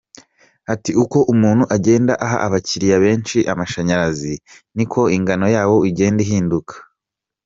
[0.73, 4.33] Ati “Uko umuntu agenda aha abakiriya benshi amashanyarazi,
[4.75, 6.73] niko ingano yawo igenda ihinduka.